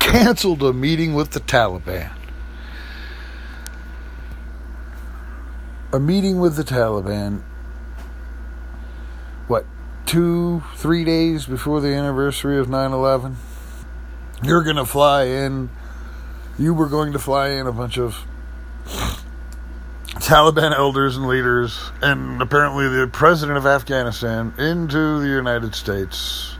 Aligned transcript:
canceled 0.00 0.62
a 0.62 0.72
meeting 0.72 1.14
with 1.14 1.30
the 1.30 1.40
Taliban. 1.40 2.10
A 5.92 6.00
meeting 6.00 6.40
with 6.40 6.56
the 6.56 6.64
Taliban, 6.64 7.42
what, 9.46 9.66
two, 10.06 10.62
three 10.74 11.04
days 11.04 11.46
before 11.46 11.80
the 11.80 11.88
anniversary 11.88 12.58
of 12.58 12.68
9 12.68 12.92
11? 12.92 13.36
You're 14.42 14.62
going 14.62 14.76
to 14.76 14.86
fly 14.86 15.24
in, 15.24 15.70
you 16.58 16.74
were 16.74 16.88
going 16.88 17.12
to 17.12 17.18
fly 17.18 17.50
in 17.50 17.66
a 17.66 17.72
bunch 17.72 17.98
of 17.98 18.24
Taliban 20.14 20.72
elders 20.76 21.16
and 21.16 21.26
leaders, 21.26 21.90
and 22.02 22.40
apparently 22.40 22.88
the 22.88 23.08
president 23.08 23.58
of 23.58 23.66
Afghanistan 23.66 24.54
into 24.58 25.20
the 25.20 25.28
United 25.28 25.74
States 25.74 26.56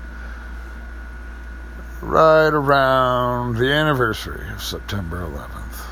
right 2.03 2.49
around 2.49 3.57
the 3.57 3.71
anniversary 3.71 4.49
of 4.51 4.63
September 4.63 5.19
11th. 5.19 5.87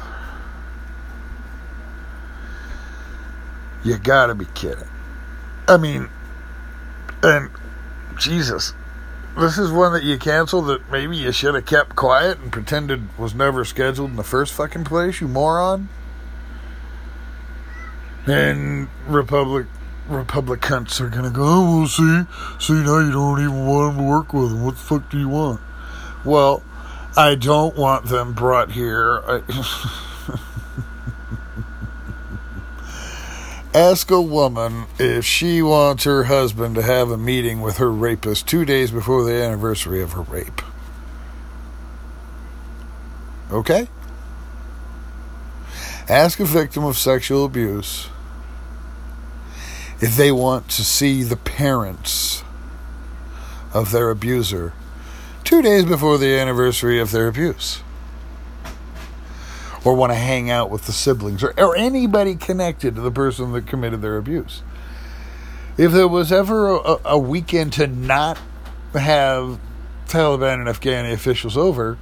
You 3.84 3.98
gotta 3.98 4.34
be 4.34 4.46
kidding. 4.54 4.88
I 5.66 5.76
mean, 5.76 6.08
and 7.22 7.50
Jesus, 8.18 8.74
this 9.36 9.58
is 9.58 9.70
one 9.70 9.92
that 9.92 10.02
you 10.02 10.18
canceled 10.18 10.66
that 10.66 10.90
maybe 10.90 11.16
you 11.16 11.30
should 11.30 11.54
have 11.54 11.66
kept 11.66 11.94
quiet 11.94 12.38
and 12.38 12.50
pretended 12.50 13.16
was 13.18 13.34
never 13.34 13.64
scheduled 13.64 14.10
in 14.10 14.16
the 14.16 14.24
first 14.24 14.52
fucking 14.54 14.84
place, 14.84 15.20
you 15.20 15.28
moron. 15.28 15.88
And 18.26 18.88
Republic 19.06 19.66
Republicans 20.08 21.00
are 21.00 21.08
gonna 21.08 21.30
go, 21.30 21.42
oh, 21.44 21.78
well, 21.78 21.86
see, 21.86 22.22
see, 22.58 22.72
now 22.72 22.98
you 22.98 23.12
don't 23.12 23.40
even 23.40 23.66
want 23.66 23.94
them 23.94 24.04
to 24.04 24.10
work 24.10 24.32
with 24.32 24.50
them. 24.50 24.64
What 24.64 24.72
the 24.72 24.80
fuck 24.80 25.10
do 25.10 25.18
you 25.18 25.28
want? 25.28 25.60
Well, 26.28 26.62
I 27.16 27.36
don't 27.36 27.74
want 27.74 28.04
them 28.04 28.34
brought 28.34 28.72
here. 28.72 29.22
Ask 33.74 34.10
a 34.10 34.20
woman 34.20 34.84
if 34.98 35.24
she 35.24 35.62
wants 35.62 36.04
her 36.04 36.24
husband 36.24 36.74
to 36.74 36.82
have 36.82 37.10
a 37.10 37.16
meeting 37.16 37.62
with 37.62 37.78
her 37.78 37.90
rapist 37.90 38.46
two 38.46 38.66
days 38.66 38.90
before 38.90 39.24
the 39.24 39.32
anniversary 39.32 40.02
of 40.02 40.12
her 40.12 40.20
rape. 40.20 40.60
Okay? 43.50 43.88
Ask 46.10 46.40
a 46.40 46.44
victim 46.44 46.84
of 46.84 46.98
sexual 46.98 47.46
abuse 47.46 48.10
if 50.02 50.14
they 50.14 50.30
want 50.30 50.68
to 50.72 50.84
see 50.84 51.22
the 51.22 51.36
parents 51.36 52.44
of 53.72 53.92
their 53.92 54.10
abuser 54.10 54.74
two 55.48 55.62
days 55.62 55.82
before 55.82 56.18
the 56.18 56.38
anniversary 56.38 57.00
of 57.00 57.10
their 57.10 57.26
abuse. 57.26 57.80
Or 59.82 59.94
want 59.94 60.12
to 60.12 60.14
hang 60.14 60.50
out 60.50 60.68
with 60.68 60.84
the 60.84 60.92
siblings 60.92 61.42
or, 61.42 61.54
or 61.58 61.74
anybody 61.74 62.36
connected 62.36 62.96
to 62.96 63.00
the 63.00 63.10
person 63.10 63.52
that 63.52 63.66
committed 63.66 64.02
their 64.02 64.18
abuse. 64.18 64.62
If 65.78 65.92
there 65.92 66.06
was 66.06 66.30
ever 66.32 66.76
a, 66.76 66.98
a 67.06 67.18
weekend 67.18 67.72
to 67.74 67.86
not 67.86 68.38
have 68.92 69.58
Taliban 70.06 70.54
and 70.56 70.66
Afghani 70.66 71.14
officials 71.14 71.56
over, 71.56 71.96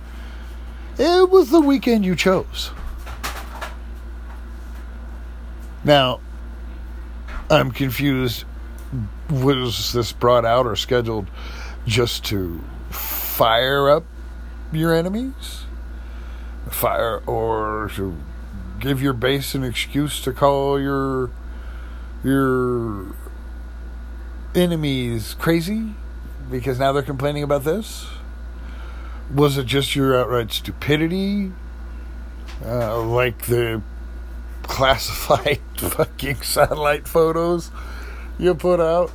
it 0.98 1.30
was 1.30 1.50
the 1.50 1.61
weekend 1.61 2.05
you 2.05 2.17
chose. 2.17 2.72
Now, 5.84 6.19
I'm 7.48 7.70
confused. 7.70 8.44
Was 9.30 9.92
this 9.92 10.11
brought 10.11 10.44
out 10.44 10.67
or 10.67 10.74
scheduled 10.74 11.28
just 11.86 12.24
to 12.24 12.61
fire 13.37 13.91
up 13.91 14.05
your 14.73 14.95
enemies? 14.95 15.65
Fire 16.70 17.19
or 17.27 17.91
to 17.95 18.17
give 18.81 19.03
your 19.03 19.12
base 19.12 19.55
an 19.55 19.63
excuse 19.63 20.23
to 20.23 20.33
call 20.33 20.80
your 20.80 21.30
your 22.25 23.14
enemies 24.55 25.36
crazy 25.39 25.92
because 26.51 26.79
now 26.79 26.92
they're 26.92 27.02
complaining 27.02 27.42
about 27.42 27.63
this? 27.64 28.07
Was 29.35 29.58
it 29.58 29.67
just 29.67 29.95
your 29.95 30.19
outright 30.19 30.51
stupidity? 30.51 31.52
Uh, 32.64 33.02
like 33.02 33.45
the 33.48 33.83
classified 34.63 35.61
fucking 35.77 36.41
satellite 36.41 37.07
photos 37.07 37.70
you 38.39 38.55
put 38.55 38.80
out? 38.80 39.13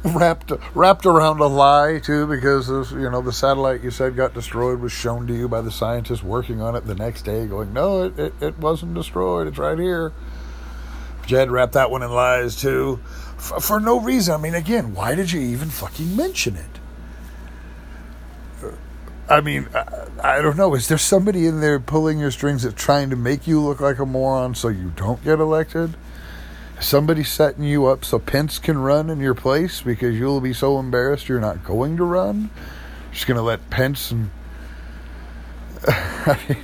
wrapped 0.04 0.52
wrapped 0.74 1.06
around 1.06 1.40
a 1.40 1.46
lie 1.46 1.98
too 1.98 2.26
because 2.26 2.68
of, 2.68 2.92
you 2.92 3.10
know 3.10 3.20
the 3.20 3.32
satellite 3.32 3.82
you 3.82 3.90
said 3.90 4.14
got 4.14 4.32
destroyed 4.32 4.78
was 4.78 4.92
shown 4.92 5.26
to 5.26 5.34
you 5.34 5.48
by 5.48 5.60
the 5.60 5.72
scientists 5.72 6.22
working 6.22 6.60
on 6.60 6.76
it 6.76 6.86
the 6.86 6.94
next 6.94 7.22
day 7.22 7.46
going 7.46 7.72
no 7.72 8.04
it, 8.04 8.18
it, 8.18 8.34
it 8.40 8.58
wasn't 8.58 8.94
destroyed 8.94 9.48
it's 9.48 9.58
right 9.58 9.78
here 9.78 10.12
jed 11.26 11.50
wrapped 11.50 11.72
that 11.72 11.90
one 11.90 12.02
in 12.02 12.10
lies 12.12 12.54
too 12.54 12.96
for, 13.36 13.58
for 13.60 13.80
no 13.80 13.98
reason 13.98 14.34
i 14.34 14.38
mean 14.38 14.54
again 14.54 14.94
why 14.94 15.16
did 15.16 15.32
you 15.32 15.40
even 15.40 15.68
fucking 15.68 16.14
mention 16.14 16.54
it 16.54 16.64
uh, 18.62 18.70
I 19.28 19.40
mean, 19.40 19.68
I, 19.74 20.38
I 20.38 20.42
don't 20.42 20.56
know. 20.56 20.74
Is 20.74 20.88
there 20.88 20.96
somebody 20.96 21.46
in 21.46 21.60
there 21.60 21.78
pulling 21.78 22.18
your 22.18 22.30
strings 22.30 22.62
that's 22.62 22.82
trying 22.82 23.10
to 23.10 23.16
make 23.16 23.46
you 23.46 23.60
look 23.60 23.78
like 23.78 23.98
a 23.98 24.06
moron 24.06 24.54
so 24.54 24.68
you 24.68 24.90
don't 24.96 25.22
get 25.22 25.38
elected? 25.38 25.96
Somebody 26.80 27.24
setting 27.24 27.64
you 27.64 27.86
up 27.86 28.04
so 28.04 28.18
Pence 28.18 28.58
can 28.58 28.78
run 28.78 29.10
in 29.10 29.20
your 29.20 29.34
place 29.34 29.82
because 29.82 30.16
you'll 30.16 30.40
be 30.40 30.52
so 30.52 30.78
embarrassed 30.78 31.28
you're 31.28 31.40
not 31.40 31.64
going 31.64 31.96
to 31.96 32.04
run? 32.04 32.50
Just 33.12 33.26
going 33.26 33.36
to 33.36 33.42
let 33.42 33.68
Pence 33.70 34.10
and. 34.10 34.30
I 35.88 36.38
mean, 36.48 36.58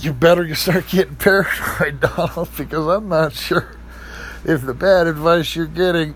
you 0.00 0.12
better 0.12 0.54
start 0.54 0.88
getting 0.88 1.16
paranoid, 1.16 2.00
Donald, 2.16 2.48
because 2.56 2.86
I'm 2.86 3.08
not 3.08 3.32
sure 3.32 3.76
if 4.44 4.62
the 4.62 4.74
bad 4.74 5.06
advice 5.06 5.54
you're 5.54 5.66
getting 5.66 6.14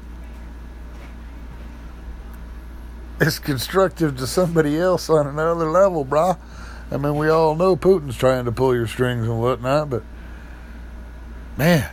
is 3.21 3.39
constructive 3.39 4.17
to 4.17 4.27
somebody 4.27 4.79
else 4.79 5.09
on 5.09 5.27
another 5.27 5.71
level, 5.71 6.05
brah. 6.05 6.39
I 6.91 6.97
mean, 6.97 7.17
we 7.17 7.29
all 7.29 7.55
know 7.55 7.77
Putin's 7.77 8.17
trying 8.17 8.45
to 8.45 8.53
pull 8.53 8.75
your 8.75 8.87
strings 8.87 9.27
and 9.27 9.41
whatnot, 9.41 9.91
but 9.91 10.03
man, 11.57 11.91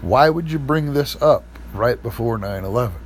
why 0.00 0.30
would 0.30 0.50
you 0.50 0.58
bring 0.58 0.94
this 0.94 1.20
up 1.20 1.44
right 1.72 2.02
before 2.02 2.38
9 2.38 2.64
11? 2.64 2.96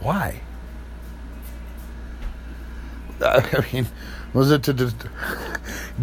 Why? 0.00 0.40
I 3.24 3.64
mean, 3.72 3.86
was 4.32 4.50
it 4.50 4.62
to 4.64 4.92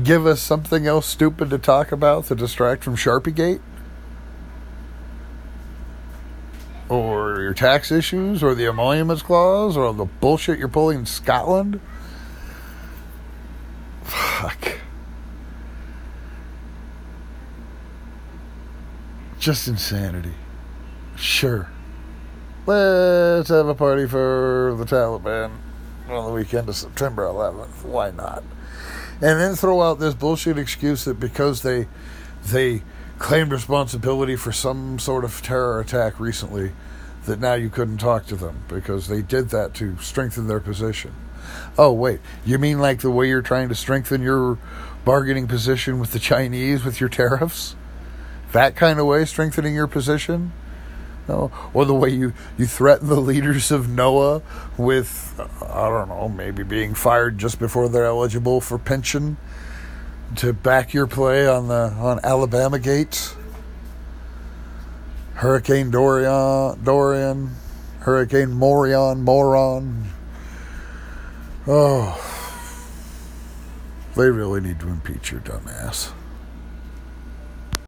give 0.03 0.25
us 0.25 0.41
something 0.41 0.85
else 0.85 1.05
stupid 1.05 1.49
to 1.49 1.57
talk 1.57 1.91
about 1.91 2.25
to 2.25 2.35
distract 2.35 2.83
from 2.83 2.95
Sharpiegate? 2.95 3.61
Or 6.89 7.41
your 7.41 7.53
tax 7.53 7.91
issues, 7.91 8.41
or 8.41 8.55
the 8.55 8.65
emoluments 8.65 9.21
clause, 9.21 9.75
or 9.75 9.93
the 9.93 10.05
bullshit 10.05 10.57
you're 10.57 10.69
pulling 10.69 10.99
in 10.99 11.05
Scotland? 11.05 11.81
Fuck. 14.37 14.77
Just 19.39 19.67
insanity. 19.67 20.35
Sure. 21.15 21.71
Let's 22.67 23.49
have 23.49 23.67
a 23.67 23.73
party 23.73 24.05
for 24.05 24.75
the 24.77 24.85
Taliban 24.85 25.53
on 26.07 26.25
the 26.25 26.31
weekend 26.31 26.69
of 26.69 26.75
September 26.75 27.23
11th. 27.23 27.83
Why 27.83 28.11
not? 28.11 28.43
And 29.21 29.39
then 29.39 29.55
throw 29.55 29.81
out 29.81 29.97
this 29.97 30.13
bullshit 30.13 30.59
excuse 30.59 31.03
that 31.05 31.19
because 31.19 31.63
they 31.63 31.87
they 32.45 32.83
claimed 33.17 33.51
responsibility 33.51 34.35
for 34.35 34.51
some 34.51 34.99
sort 34.99 35.25
of 35.25 35.41
terror 35.41 35.79
attack 35.79 36.19
recently, 36.19 36.73
that 37.27 37.39
now 37.39 37.53
you 37.53 37.69
couldn't 37.69 37.99
talk 37.99 38.25
to 38.25 38.35
them 38.35 38.63
because 38.67 39.07
they 39.07 39.21
did 39.21 39.49
that 39.49 39.73
to 39.75 39.97
strengthen 39.99 40.47
their 40.47 40.59
position. 40.59 41.13
Oh, 41.77 41.93
wait, 41.93 42.19
you 42.45 42.57
mean 42.57 42.79
like 42.79 43.01
the 43.01 43.11
way 43.11 43.27
you're 43.29 43.41
trying 43.41 43.69
to 43.69 43.75
strengthen 43.75 44.21
your 44.21 44.57
bargaining 45.05 45.47
position 45.47 45.99
with 45.99 46.11
the 46.11 46.19
Chinese 46.19 46.83
with 46.83 46.99
your 46.99 47.09
tariffs? 47.09 47.75
That 48.51 48.75
kind 48.75 48.99
of 48.99 49.05
way, 49.05 49.23
strengthening 49.25 49.75
your 49.75 49.87
position? 49.87 50.51
No? 51.27 51.51
Or 51.73 51.85
the 51.85 51.93
way 51.93 52.09
you, 52.09 52.33
you 52.57 52.65
threaten 52.65 53.07
the 53.07 53.21
leaders 53.21 53.71
of 53.71 53.85
NOAA 53.85 54.41
with, 54.77 55.39
I 55.61 55.89
don't 55.89 56.09
know, 56.09 56.29
maybe 56.29 56.63
being 56.63 56.93
fired 56.93 57.37
just 57.37 57.59
before 57.59 57.89
they're 57.89 58.05
eligible 58.05 58.61
for 58.61 58.77
pension 58.77 59.37
to 60.37 60.53
back 60.53 60.93
your 60.93 61.07
play 61.07 61.47
on 61.47 61.67
the 61.67 61.93
on 61.97 62.19
Alabama 62.23 62.79
gates? 62.79 63.36
Hurricane 65.37 65.91
Dorian, 65.91 66.83
Dorian, 66.83 67.51
Hurricane 67.99 68.49
Morion, 68.49 69.21
Moron, 69.21 70.07
Oh, 71.67 72.19
they 74.15 74.29
really 74.31 74.61
need 74.61 74.79
to 74.79 74.87
impeach 74.87 75.31
your 75.31 75.41
dumbass. 75.41 76.11